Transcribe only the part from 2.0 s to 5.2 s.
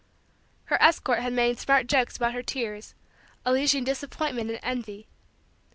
about her tears, alleging disappointment and envy.